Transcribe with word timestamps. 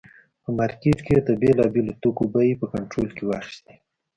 په 0.43 0.49
مارکېټ 0.59 0.97
کې 1.05 1.13
یې 1.17 1.21
د 1.27 1.29
بېلابېلو 1.41 1.93
توکو 2.01 2.23
بیې 2.33 2.59
په 2.61 2.65
کنټرول 2.73 3.09
کې 3.15 3.23
واخیستې. 3.25 3.73